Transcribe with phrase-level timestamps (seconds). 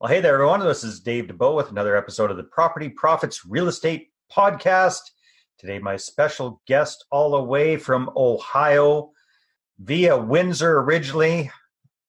[0.00, 0.60] Well, hey there, everyone.
[0.60, 5.02] This is Dave Dubeau with another episode of the Property Profits Real Estate Podcast.
[5.58, 9.10] Today, my special guest, all the way from Ohio,
[9.78, 11.50] via Windsor originally,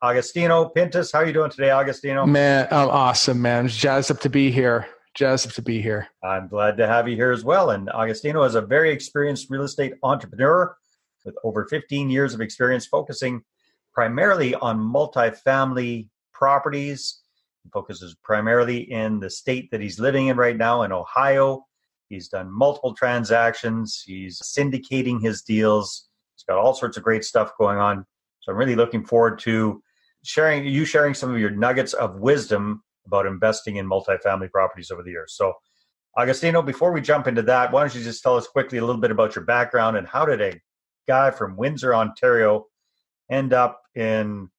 [0.01, 1.11] Agostino Pintus.
[1.11, 2.25] How are you doing today, Agostino?
[2.25, 3.67] Man, I'm awesome, man.
[3.67, 4.87] jazzed up to be here.
[5.13, 6.07] Jazzed up to be here.
[6.23, 7.71] I'm glad to have you here as well.
[7.71, 10.77] And Agostino is a very experienced real estate entrepreneur
[11.25, 13.41] with over 15 years of experience focusing
[13.93, 17.17] primarily on multifamily properties
[17.71, 21.65] focuses primarily in the state that he's living in right now, in Ohio.
[22.09, 24.03] He's done multiple transactions.
[24.05, 26.09] He's syndicating his deals.
[26.35, 28.05] He's got all sorts of great stuff going on.
[28.41, 29.81] So I'm really looking forward to
[30.23, 35.03] sharing you sharing some of your nuggets of wisdom about investing in multifamily properties over
[35.03, 35.33] the years.
[35.35, 35.53] So,
[36.17, 39.01] Agostino, before we jump into that, why don't you just tell us quickly a little
[39.01, 40.59] bit about your background and how did a
[41.07, 42.65] guy from Windsor, Ontario,
[43.29, 44.49] end up in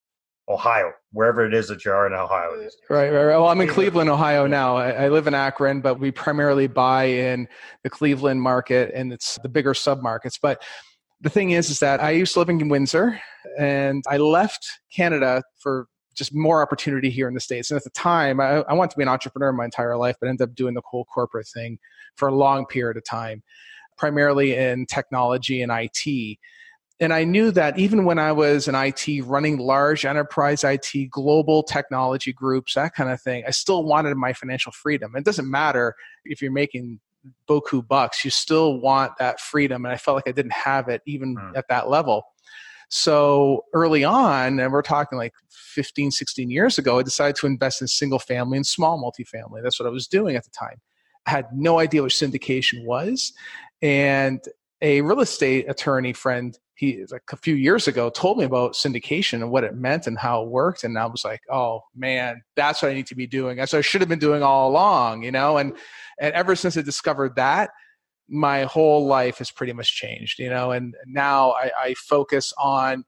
[0.48, 2.52] Ohio, wherever it is that you are in Ohio.
[2.52, 2.92] Mm-hmm.
[2.94, 3.36] Right, right, right.
[3.36, 4.76] Well, I'm in Cleveland, Ohio now.
[4.76, 7.48] I, I, live in Akron, but we primarily buy in
[7.84, 10.38] the Cleveland market and it's the bigger submarkets.
[10.40, 10.62] But
[11.20, 13.20] the thing is, is that I used to live in Windsor
[13.58, 17.70] and I left Canada for just more opportunity here in the States.
[17.70, 20.28] And at the time, I, I wanted to be an entrepreneur my entire life, but
[20.28, 21.78] ended up doing the whole corporate thing
[22.16, 23.42] for a long period of time,
[23.96, 26.38] primarily in technology and IT
[27.02, 31.64] and I knew that even when I was in IT, running large enterprise IT, global
[31.64, 35.16] technology groups, that kind of thing, I still wanted my financial freedom.
[35.16, 37.00] It doesn't matter if you're making
[37.48, 39.84] boku bucks, you still want that freedom.
[39.84, 41.56] And I felt like I didn't have it even mm.
[41.56, 42.22] at that level.
[42.88, 47.82] So early on, and we're talking like 15, 16 years ago, I decided to invest
[47.82, 49.64] in single family and small multifamily.
[49.64, 50.76] That's what I was doing at the time.
[51.26, 53.32] I had no idea what syndication was.
[53.80, 54.40] And
[54.80, 59.34] a real estate attorney friend he like a few years ago told me about syndication
[59.34, 62.82] and what it meant and how it worked and i was like oh man that's
[62.82, 63.56] what i need to be doing.
[63.56, 65.58] That's what i should have been doing all along you know?
[65.58, 65.76] And
[66.20, 67.70] and ever since i discovered that
[68.28, 70.72] my whole life has pretty much changed you know?
[70.72, 73.04] And now i, I focus on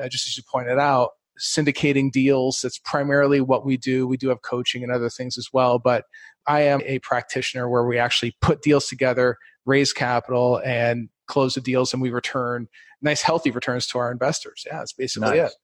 [0.00, 2.60] uh, just as you pointed out syndicating deals.
[2.62, 4.06] That's primarily what we do.
[4.06, 6.04] We do have coaching and other things as well but
[6.46, 11.60] i am a practitioner where we actually put deals together raise capital and close the
[11.60, 12.68] deals and we return
[13.02, 15.50] nice healthy returns to our investors yeah that's basically nice.
[15.50, 15.56] it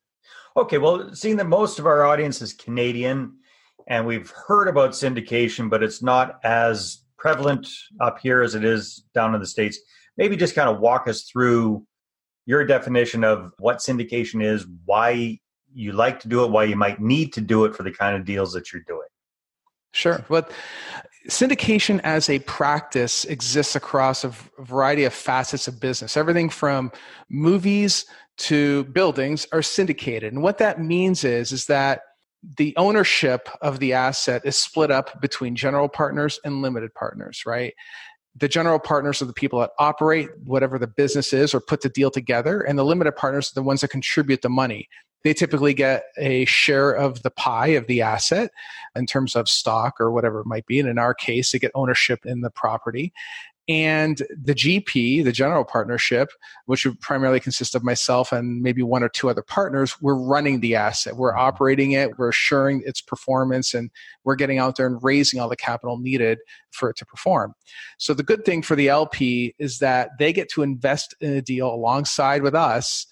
[0.57, 3.33] okay well seeing that most of our audience is canadian
[3.89, 7.69] and we've heard about syndication but it's not as prevalent
[8.01, 9.79] up here as it is down in the states
[10.17, 11.85] maybe just kind of walk us through
[12.47, 15.39] your definition of what syndication is why
[15.75, 18.17] you like to do it why you might need to do it for the kind
[18.17, 19.07] of deals that you're doing
[19.93, 20.25] Sure.
[20.29, 20.51] But
[21.29, 26.17] syndication as a practice exists across a variety of facets of business.
[26.17, 26.91] Everything from
[27.29, 28.07] movies
[28.39, 30.33] to buildings are syndicated.
[30.33, 32.01] And what that means is, is that
[32.59, 37.73] the ownership of the asset is split up between general partners and limited partners, right?
[38.37, 41.89] The general partners are the people that operate whatever the business is or put the
[41.91, 44.89] deal together, and the limited partners are the ones that contribute the money
[45.25, 48.51] they typically get a share of the pie of the asset
[48.97, 50.81] in terms of stock or whatever it might be.
[50.81, 53.13] And in our case, they get ownership in the property.
[53.69, 56.31] And the GP, the general partnership,
[56.67, 60.61] which would primarily consist of myself and maybe one or two other partners, we're running
[60.61, 61.17] the asset.
[61.17, 61.41] We're mm-hmm.
[61.41, 63.91] operating it, we're assuring its performance, and
[64.25, 66.39] we're getting out there and raising all the capital needed
[66.73, 67.55] for it to perform.
[67.99, 71.43] So the good thing for the LP is that they get to invest in a
[71.43, 73.07] deal alongside with us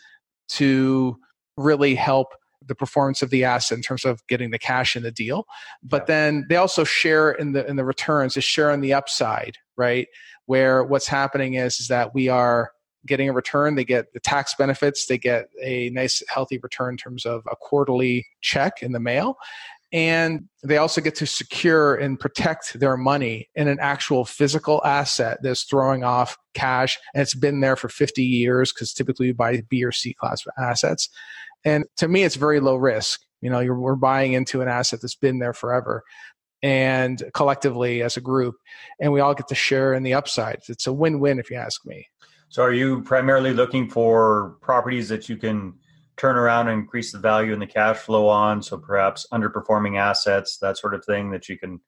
[0.50, 1.16] to
[1.56, 2.34] really help
[2.66, 5.46] the performance of the asset in terms of getting the cash in the deal.
[5.82, 6.14] But yeah.
[6.14, 10.08] then they also share in the in the returns, they share on the upside, right?
[10.46, 12.72] Where what's happening is, is that we are
[13.06, 16.96] getting a return, they get the tax benefits, they get a nice healthy return in
[16.96, 19.36] terms of a quarterly check in the mail.
[19.92, 25.38] And they also get to secure and protect their money in an actual physical asset
[25.42, 26.96] that's throwing off cash.
[27.12, 30.44] And it's been there for 50 years because typically you buy B or C class
[30.58, 31.08] assets.
[31.64, 33.20] And to me, it's very low risk.
[33.40, 36.04] You know, we're buying into an asset that's been there forever
[36.62, 38.56] and collectively as a group,
[39.00, 40.60] and we all get to share in the upside.
[40.68, 42.06] It's a win win, if you ask me.
[42.48, 45.74] So, are you primarily looking for properties that you can
[46.16, 48.62] turn around and increase the value and the cash flow on?
[48.62, 51.80] So, perhaps underperforming assets, that sort of thing that you can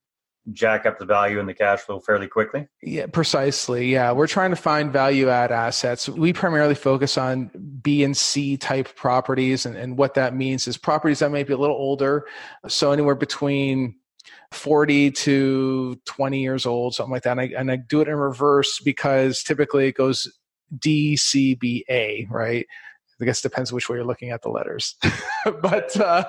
[0.51, 2.67] jack up the value and the cash flow fairly quickly?
[2.83, 3.93] Yeah, precisely.
[3.93, 6.09] Yeah, we're trying to find value add assets.
[6.09, 7.51] We primarily focus on
[7.83, 11.53] B and C type properties, and, and what that means is properties that may be
[11.53, 12.27] a little older,
[12.67, 13.97] so anywhere between
[14.53, 17.33] 40 to 20 years old, something like that.
[17.33, 20.31] And I, and I do it in reverse because typically it goes
[20.79, 22.67] D, C, B, A, right?
[23.23, 24.97] I guess it depends which way you're looking at the letters,
[25.63, 26.25] but uh,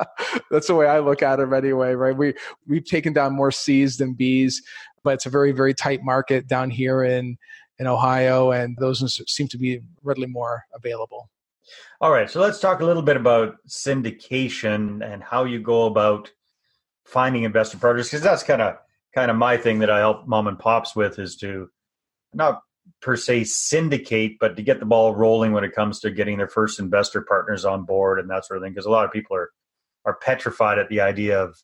[0.50, 1.94] that's the way I look at them anyway.
[1.94, 2.16] Right?
[2.16, 2.34] We
[2.66, 4.62] we've taken down more C's than B's,
[5.02, 7.38] but it's a very very tight market down here in
[7.78, 11.30] in Ohio, and those seem to be readily more available.
[12.00, 16.30] All right, so let's talk a little bit about syndication and how you go about
[17.06, 18.76] finding investor partners, because that's kind of
[19.14, 21.70] kind of my thing that I help mom and pops with is to
[22.34, 22.60] not
[23.02, 26.48] per se syndicate, but to get the ball rolling when it comes to getting their
[26.48, 28.72] first investor partners on board and that sort of thing.
[28.72, 29.50] Because a lot of people are
[30.06, 31.56] are petrified at the idea of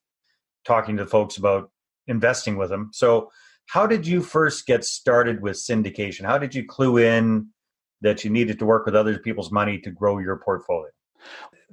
[0.64, 1.70] talking to folks about
[2.08, 2.90] investing with them.
[2.92, 3.30] So,
[3.66, 6.24] how did you first get started with syndication?
[6.24, 7.48] How did you clue in
[8.00, 10.90] that you needed to work with other people's money to grow your portfolio?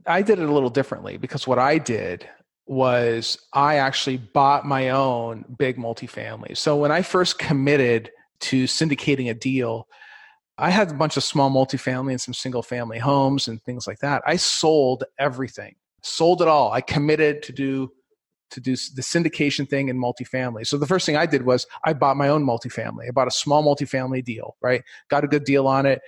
[0.06, 2.30] I did it a little differently because what I did
[2.68, 6.56] was I actually bought my own big multifamily.
[6.56, 9.88] So when I first committed to syndicating a deal,
[10.58, 14.00] I had a bunch of small multifamily and some single family homes and things like
[14.00, 14.22] that.
[14.26, 16.72] I sold everything, sold it all.
[16.72, 17.92] I committed to do
[18.52, 20.66] to do the syndication thing in multifamily.
[20.66, 23.08] So the first thing I did was I bought my own multifamily.
[23.08, 24.82] I bought a small multifamily deal, right?
[25.10, 26.02] Got a good deal on it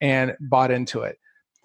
[0.00, 1.18] and bought into it.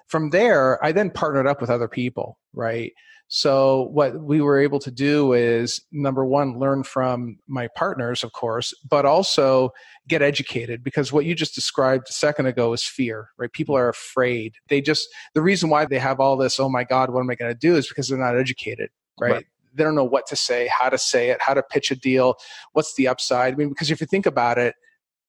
[0.08, 2.94] From there, I then partnered up with other people, right?
[3.34, 8.34] So what we were able to do is number one, learn from my partners, of
[8.34, 9.70] course, but also
[10.10, 13.50] get educated because what you just described a second ago is fear, right?
[13.54, 14.56] People are afraid.
[14.68, 17.36] They just the reason why they have all this, oh my God, what am I
[17.36, 19.32] going to do is because they're not educated, right?
[19.32, 19.46] right?
[19.74, 22.36] They don't know what to say, how to say it, how to pitch a deal,
[22.74, 23.54] what's the upside.
[23.54, 24.76] I mean, because if you think about it,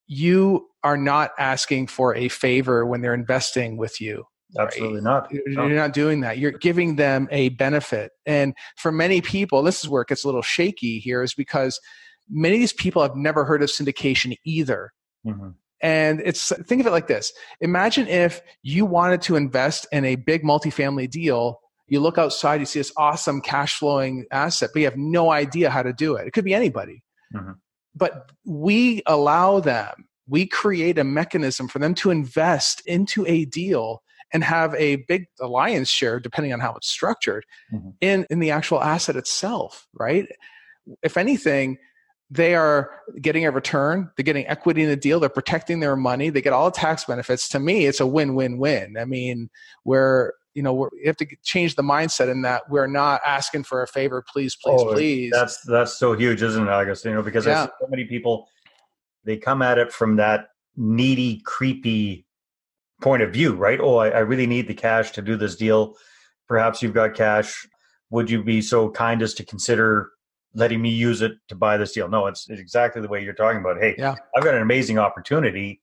[0.09, 4.25] you are not asking for a favor when they're investing with you
[4.59, 5.05] Absolutely right?
[5.05, 5.33] not.
[5.33, 6.39] You're not doing that.
[6.39, 8.13] You're giving them a benefit.
[8.27, 11.81] And for many people, this is where it gets a little shaky here, is because
[12.29, 14.93] many of these people have never heard of syndication either.
[15.27, 15.51] Mm-hmm.
[15.81, 20.17] And it's think of it like this: Imagine if you wanted to invest in a
[20.17, 21.61] big multifamily deal.
[21.89, 25.69] You look outside, you see this awesome cash flowing asset, but you have no idea
[25.69, 26.27] how to do it.
[26.27, 27.03] It could be anybody.
[27.35, 27.53] Mm-hmm.
[27.95, 34.03] But we allow them, we create a mechanism for them to invest into a deal
[34.33, 37.91] and have a big alliance share, depending on how it's structured, mm-hmm.
[38.01, 40.27] in, in the actual asset itself, right?
[41.03, 41.79] If anything,
[42.31, 42.91] they are
[43.21, 46.55] getting a return, they're getting equity in the deal, they're protecting their money, they get
[46.55, 47.49] all the tax benefits.
[47.51, 48.97] To me, it's a win win win.
[48.99, 49.51] I mean,
[49.83, 53.83] where you know, we have to change the mindset in that we're not asking for
[53.83, 55.31] a favor, please, please, oh, please.
[55.33, 57.05] That's that's so huge, isn't it, August?
[57.05, 57.67] You know, because yeah.
[57.67, 58.49] so many people
[59.25, 62.27] they come at it from that needy, creepy
[63.03, 63.81] point of view, right?
[63.81, 65.97] Oh, I, I really need the cash to do this deal.
[66.49, 67.67] Perhaps you've got cash.
[68.11, 70.11] Would you be so kind as to consider
[70.55, 72.09] letting me use it to buy this deal?
[72.09, 73.79] No, it's, it's exactly the way you're talking about.
[73.79, 74.15] Hey, yeah.
[74.37, 75.81] I've got an amazing opportunity.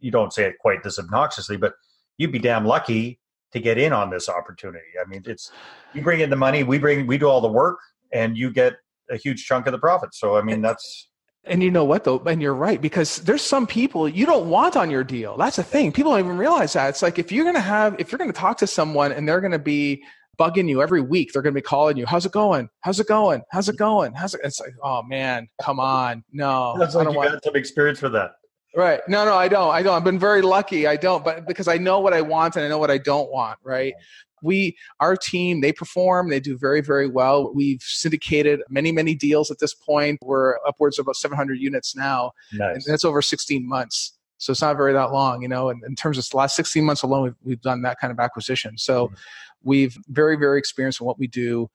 [0.00, 1.74] You don't say it quite this obnoxiously, but
[2.16, 3.20] you'd be damn lucky
[3.52, 4.86] to get in on this opportunity.
[5.00, 5.52] I mean, it's
[5.92, 7.78] you bring in the money, we bring we do all the work,
[8.12, 8.74] and you get
[9.10, 10.14] a huge chunk of the profit.
[10.14, 11.09] So I mean, that's
[11.44, 12.18] and you know what though?
[12.20, 15.36] And you're right because there's some people you don't want on your deal.
[15.36, 15.92] That's the thing.
[15.92, 16.90] People don't even realize that.
[16.90, 19.58] It's like if you're gonna have if you're gonna talk to someone and they're gonna
[19.58, 20.02] be
[20.38, 22.06] bugging you every week, they're gonna be calling you.
[22.06, 22.68] How's it going?
[22.80, 23.42] How's it going?
[23.50, 24.12] How's it going?
[24.12, 24.40] How's it?
[24.44, 26.76] It's like, oh man, come on, no.
[26.78, 27.32] That's like you want...
[27.32, 28.32] got some experience for that.
[28.76, 29.00] Right.
[29.08, 29.70] No, no, I don't.
[29.70, 29.96] I don't.
[29.96, 30.86] I've been very lucky.
[30.86, 33.30] I don't, but because I know what I want and I know what I don't
[33.32, 33.58] want.
[33.64, 33.94] Right
[34.42, 37.52] we our team they perform they do very very well.
[37.52, 40.18] We've syndicated many many deals at this point.
[40.22, 42.74] We're upwards of about 700 units now nice.
[42.74, 44.12] and that's over 16 months.
[44.38, 46.84] So it's not very that long you know and in terms of the last 16
[46.84, 48.78] months alone we've, we've done that kind of acquisition.
[48.78, 49.14] So mm-hmm.
[49.62, 51.70] we've very very experienced in what we do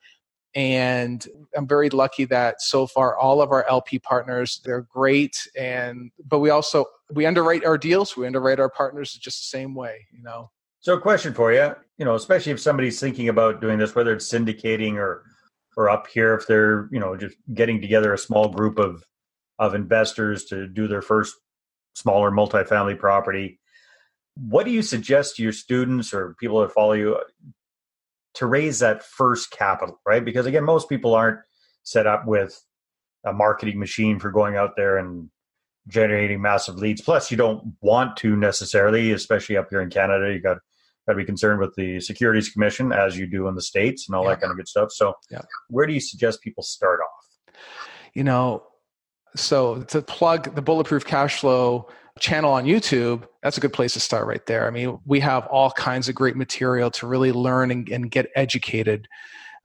[0.55, 6.11] and i'm very lucky that so far all of our lp partners they're great and
[6.27, 10.07] but we also we underwrite our deals we underwrite our partners just the same way
[10.11, 10.49] you know
[10.85, 14.13] so, a question for you, you know, especially if somebody's thinking about doing this, whether
[14.13, 15.23] it's syndicating or
[15.75, 19.03] or up here, if they're you know just getting together a small group of
[19.57, 21.33] of investors to do their first
[21.95, 23.59] smaller multifamily property,
[24.35, 27.19] what do you suggest to your students or people that follow you
[28.35, 30.23] to raise that first capital, right?
[30.23, 31.39] Because again, most people aren't
[31.81, 32.63] set up with
[33.25, 35.31] a marketing machine for going out there and
[35.87, 37.01] generating massive leads.
[37.01, 40.31] Plus, you don't want to necessarily, especially up here in Canada.
[40.31, 40.57] You got
[41.07, 44.15] got to be concerned with the Securities Commission as you do in the states and
[44.15, 44.31] all yeah.
[44.31, 44.91] that kind of good stuff.
[44.91, 45.41] So, yeah.
[45.69, 47.55] where do you suggest people start off?
[48.13, 48.63] You know,
[49.35, 53.99] so to plug the Bulletproof Cash Flow channel on YouTube, that's a good place to
[53.99, 54.67] start right there.
[54.67, 58.27] I mean, we have all kinds of great material to really learn and, and get
[58.35, 59.07] educated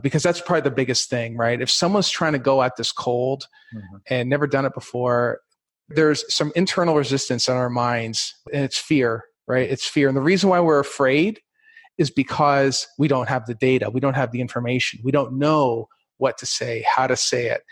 [0.02, 1.61] because that's probably the biggest thing, right?
[1.61, 3.97] If someone's trying to go at this cold mm-hmm.
[4.09, 5.40] and never done it before,
[5.88, 9.69] there's some internal resistance in our minds and it's fear right?
[9.69, 10.07] It's fear.
[10.07, 11.40] And the reason why we're afraid
[11.99, 15.88] is because we don't have the data, we don't have the information, we don't know
[16.19, 17.62] what to say, how to say it.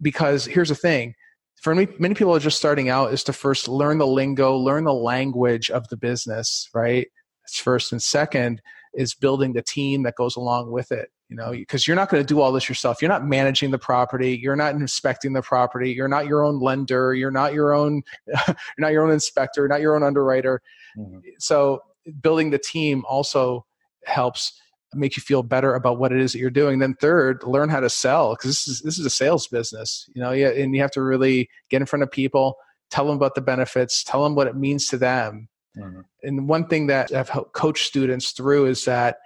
[0.00, 1.14] Because here's the thing
[1.60, 4.84] for many, many people are just starting out is to first learn the lingo, learn
[4.84, 7.08] the language of the business, right?
[7.44, 7.90] It's first.
[7.90, 8.62] And second
[8.94, 12.22] is building the team that goes along with it you know because you're not going
[12.22, 15.92] to do all this yourself you're not managing the property you're not inspecting the property
[15.92, 19.80] you're not your own lender you're not your own you're not your own inspector not
[19.80, 20.60] your own underwriter
[20.96, 21.18] mm-hmm.
[21.38, 21.80] so
[22.20, 23.64] building the team also
[24.04, 24.58] helps
[24.94, 27.80] make you feel better about what it is that you're doing then third learn how
[27.80, 30.80] to sell because this is this is a sales business you know yeah and you
[30.80, 32.56] have to really get in front of people
[32.90, 36.00] tell them about the benefits tell them what it means to them mm-hmm.
[36.24, 39.18] and one thing that i've coached students through is that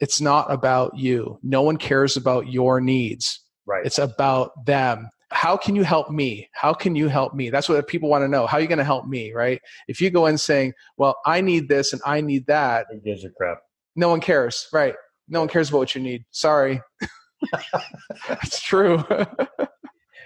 [0.00, 1.38] it's not about you.
[1.42, 3.40] No one cares about your needs.
[3.66, 3.84] Right.
[3.84, 5.08] It's about them.
[5.30, 6.48] How can you help me?
[6.52, 7.50] How can you help me?
[7.50, 8.46] That's what people want to know.
[8.46, 9.32] How are you going to help me?
[9.32, 9.60] Right.
[9.88, 12.86] If you go in saying, well, I need this and I need that.
[12.90, 13.58] Who gives a crap?
[13.96, 14.68] No one cares.
[14.72, 14.94] Right.
[15.28, 16.24] No one cares about what you need.
[16.30, 16.80] Sorry.
[18.42, 19.04] it's true.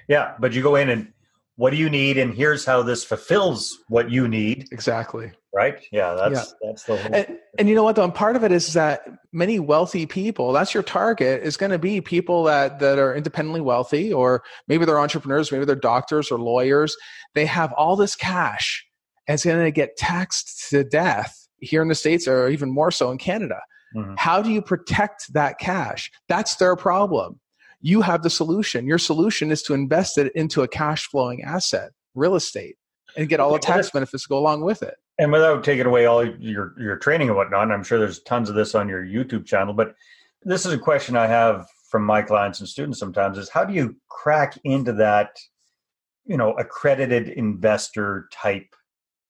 [0.09, 0.35] yeah.
[0.39, 1.13] But you go in and
[1.57, 2.19] what do you need?
[2.19, 4.69] And here's how this fulfills what you need.
[4.71, 5.85] Exactly right?
[5.91, 6.69] Yeah that's yeah.
[6.69, 8.05] that's the whole and, and, you know what though?
[8.05, 11.79] And part of it is that many wealthy people that's your target is going to
[11.79, 16.39] be people that that are independently wealthy or maybe they're entrepreneurs maybe they're doctors or
[16.39, 16.97] lawyers.
[17.35, 18.85] They have all this cash
[19.27, 22.91] and it's going to get taxed to death here in the states or even more
[22.91, 23.61] so in canada.
[23.97, 24.15] Mm-hmm.
[24.19, 26.13] how do you protect that cash?
[26.29, 27.41] That's their problem.
[27.81, 28.87] You have the solution.
[28.87, 32.77] Your solution is to invest it into a cash flowing asset real estate
[33.17, 36.07] and get all the tax benefits to go along with it and without taking away
[36.07, 39.45] all your your training and whatnot, I'm sure there's tons of this on your YouTube
[39.45, 39.75] channel.
[39.75, 39.95] But
[40.43, 43.75] this is a question I have from my clients and students sometimes: is how do
[43.75, 45.39] you crack into that,
[46.25, 48.75] you know, accredited investor type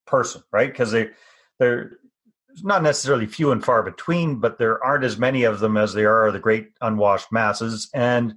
[0.06, 0.70] person, right?
[0.70, 1.10] Because they
[1.58, 1.98] they're
[2.62, 6.22] not necessarily few and far between, but there aren't as many of them as there
[6.22, 8.34] are the great unwashed masses, and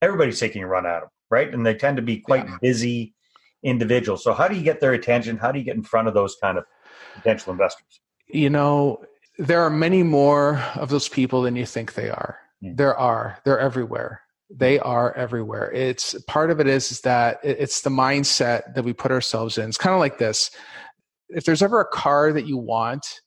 [0.00, 1.52] everybody's taking a run at them, right?
[1.52, 2.56] And they tend to be quite yeah.
[2.62, 3.14] busy
[3.62, 4.24] individuals.
[4.24, 5.36] So how do you get their attention?
[5.36, 6.64] How do you get in front of those kind of
[7.14, 8.00] potential investors?
[8.26, 9.04] You know,
[9.38, 12.38] there are many more of those people than you think they are.
[12.62, 12.76] Mm.
[12.76, 13.38] There are.
[13.44, 14.22] They're everywhere.
[14.50, 15.72] They are everywhere.
[15.72, 19.68] It's part of it is, is that it's the mindset that we put ourselves in.
[19.68, 20.50] It's kind of like this.
[21.28, 23.20] If there's ever a car that you want,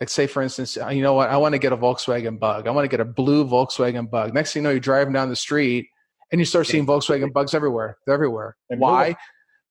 [0.00, 2.66] like say for instance, uh, you know what, I want to get a Volkswagen Bug.
[2.66, 4.32] I want to get a blue Volkswagen Bug.
[4.32, 5.86] Next thing you know, you're driving down the street
[6.30, 7.98] and you start seeing Volkswagen Bugs everywhere.
[8.06, 8.56] They're everywhere.
[8.70, 9.16] And Why?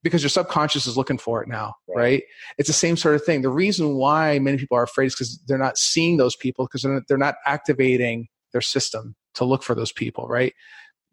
[0.03, 1.98] Because your subconscious is looking for it now, right?
[1.98, 2.24] right?
[2.58, 3.41] It's the same sort of thing.
[3.41, 6.81] The reason why many people are afraid is because they're not seeing those people because
[6.81, 10.53] they're, they're not activating their system to look for those people, right?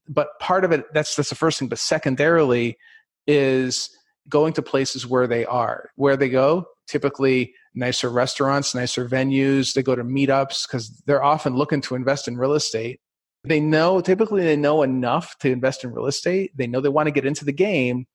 [0.09, 1.69] But part of it, that's that's the first thing.
[1.69, 2.79] But secondarily,
[3.27, 3.91] is
[4.29, 5.91] going to places where they are.
[5.97, 9.75] Where they go, typically nicer restaurants, nicer venues.
[9.75, 13.01] They go to meetups because they're often looking to invest in real estate.
[13.45, 16.57] They know, typically, they know enough to invest in real estate.
[16.57, 18.07] They know they want to get into the game,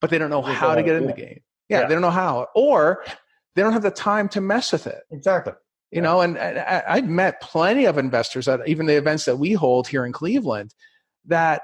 [0.00, 1.40] but they don't know how to get in the game.
[1.68, 3.04] Yeah, yeah, they don't know how, or
[3.54, 5.02] they don't have the time to mess with it.
[5.10, 5.52] Exactly.
[5.90, 6.02] You yeah.
[6.02, 9.88] know, and, and I've met plenty of investors at even the events that we hold
[9.88, 10.74] here in Cleveland
[11.26, 11.62] that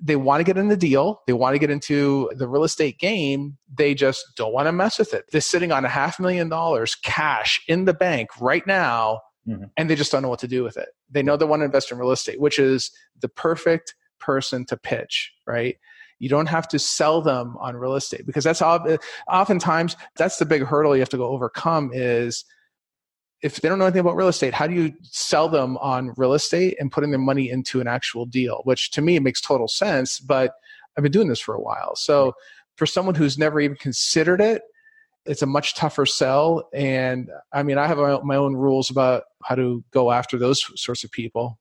[0.00, 2.98] they want to get in the deal, they want to get into the real estate
[2.98, 5.24] game, they just don't want to mess with it.
[5.32, 9.64] They're sitting on a half million dollars cash in the bank right now, mm-hmm.
[9.76, 10.88] and they just don't know what to do with it.
[11.10, 14.76] They know they want to invest in real estate, which is the perfect person to
[14.76, 15.76] pitch, right?
[16.18, 20.64] You don't have to sell them on real estate because that's oftentimes that's the big
[20.64, 22.44] hurdle you have to go overcome is
[23.40, 26.34] if they don't know anything about real estate, how do you sell them on real
[26.34, 28.62] estate and putting their money into an actual deal?
[28.64, 30.54] Which to me it makes total sense, but
[30.96, 31.94] I've been doing this for a while.
[31.94, 32.32] So
[32.76, 34.62] for someone who's never even considered it,
[35.24, 36.68] it's a much tougher sell.
[36.74, 41.04] And I mean, I have my own rules about how to go after those sorts
[41.04, 41.60] of people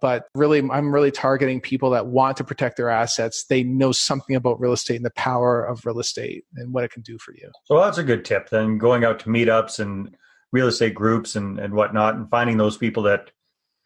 [0.00, 3.44] but really i'm really targeting people that want to protect their assets.
[3.44, 6.92] They know something about real estate and the power of real estate and what it
[6.92, 7.50] can do for you.
[7.64, 10.16] So that's a good tip then going out to meetups and
[10.52, 13.30] real estate groups and, and whatnot and finding those people that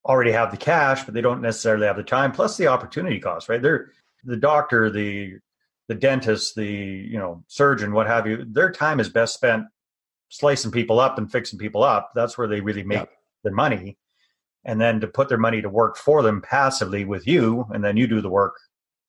[0.04, 3.48] already have the cash but they don't necessarily have the time plus the opportunity cost
[3.48, 3.62] right?
[3.62, 3.90] They're
[4.24, 5.38] the doctor the
[5.88, 9.64] the dentist the you know surgeon what have you their time is best spent
[10.32, 12.10] slicing people up and fixing people up.
[12.14, 13.10] That's where they really make yep.
[13.44, 13.98] their money
[14.64, 17.96] and then to put their money to work for them passively with you, and then
[17.96, 18.54] you do the work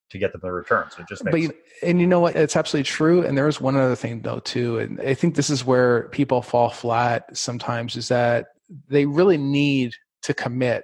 [0.10, 0.94] to get them the returns.
[1.00, 1.34] It just makes.
[1.34, 2.36] But you, and you know what?
[2.36, 3.24] It's absolutely true.
[3.24, 6.42] And there is one other thing though too, and I think this is where people
[6.42, 8.48] fall flat sometimes is that
[8.88, 9.94] they really need
[10.24, 10.84] to commit,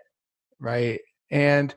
[0.60, 1.00] right?
[1.32, 1.74] And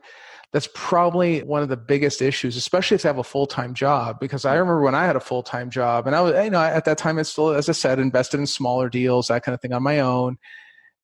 [0.51, 4.19] that's probably one of the biggest issues, especially if they have a full time job.
[4.19, 4.59] Because I mm.
[4.59, 6.97] remember when I had a full time job, and I was, you know, at that
[6.99, 9.81] time, it's still, as I said, invested in smaller deals, that kind of thing on
[9.83, 10.37] my own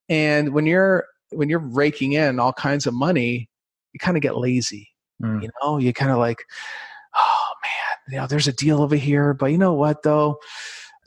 [0.08, 3.50] And when you're when you're raking in all kinds of money,
[3.94, 4.90] you kind of get lazy.
[5.22, 5.44] Mm.
[5.44, 6.44] You know, you kind of like,
[7.16, 10.38] oh man, you know, there's a deal over here, but you know what though?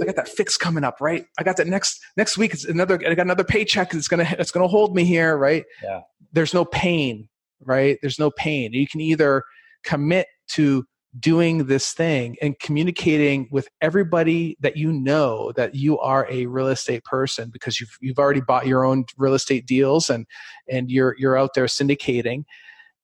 [0.00, 1.26] I got that fix coming up, right?
[1.38, 2.54] I got that next next week.
[2.54, 3.00] It's another.
[3.06, 3.94] I got another paycheck.
[3.94, 5.64] It's gonna it's gonna hold me here, right?
[5.82, 6.00] Yeah.
[6.32, 7.28] There's no pain,
[7.60, 7.98] right?
[8.00, 8.72] There's no pain.
[8.72, 9.44] You can either
[9.84, 10.84] commit to
[11.19, 16.69] doing this thing and communicating with everybody that you know that you are a real
[16.69, 20.26] estate person because you've you've already bought your own real estate deals and
[20.69, 22.45] and you're you're out there syndicating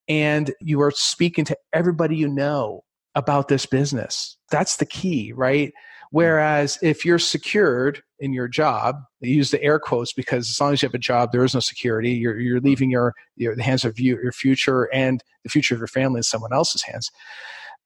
[0.09, 2.83] and you are speaking to everybody you know
[3.15, 4.39] about this business.
[4.51, 5.73] That's the key, right?
[6.11, 10.73] Whereas if you're secured in your job, they use the air quotes because as long
[10.73, 12.11] as you have a job, there is no security.
[12.13, 15.81] You're, you're leaving your, your the hands of you, your future and the future of
[15.81, 17.11] your family in someone else's hands.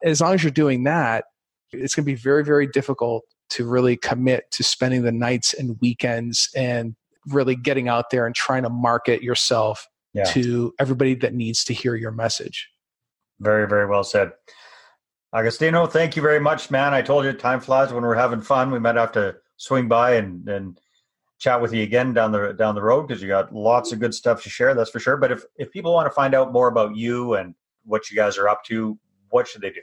[0.03, 1.25] As long as you're doing that,
[1.73, 5.77] it's going to be very, very difficult to really commit to spending the nights and
[5.81, 6.95] weekends and
[7.27, 10.25] really getting out there and trying to market yourself yeah.
[10.25, 12.69] to everybody that needs to hear your message.
[13.41, 14.33] Very, very well said.
[15.35, 16.93] Agostino, thank you very much, man.
[16.93, 18.71] I told you time flies when we're having fun.
[18.71, 20.79] We might have to swing by and, and
[21.39, 24.15] chat with you again down the down the road because you got lots of good
[24.15, 24.75] stuff to share.
[24.75, 25.17] That's for sure.
[25.17, 27.55] But if if people want to find out more about you and
[27.85, 28.99] what you guys are up to,
[29.31, 29.81] what should they do?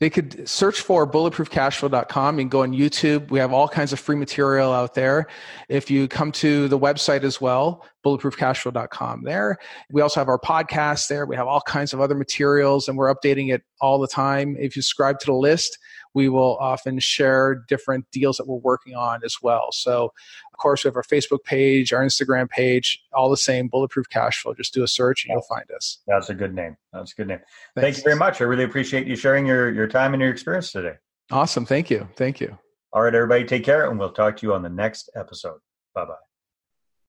[0.00, 3.30] They could search for bulletproofcashflow.com and go on YouTube.
[3.30, 5.26] We have all kinds of free material out there.
[5.68, 9.58] If you come to the website as well, bulletproofcashflow.com there.
[9.92, 11.26] We also have our podcast there.
[11.26, 14.56] We have all kinds of other materials and we're updating it all the time.
[14.58, 15.76] If you subscribe to the list,
[16.14, 19.68] we will often share different deals that we're working on as well.
[19.72, 20.12] So,
[20.52, 24.42] of course, we have our Facebook page, our Instagram page, all the same, Bulletproof Cash
[24.42, 24.54] Flow.
[24.54, 25.98] Just do a search and you'll find us.
[26.06, 26.76] That's a good name.
[26.92, 27.40] That's a good name.
[27.74, 27.84] Thanks.
[27.84, 28.40] Thank you very much.
[28.40, 30.94] I really appreciate you sharing your, your time and your experience today.
[31.30, 31.64] Awesome.
[31.64, 32.08] Thank you.
[32.16, 32.58] Thank you.
[32.92, 35.58] All right, everybody, take care, and we'll talk to you on the next episode.
[35.94, 36.14] Bye bye.